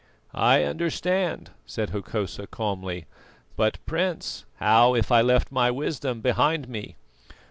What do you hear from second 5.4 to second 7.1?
my wisdom behind me?"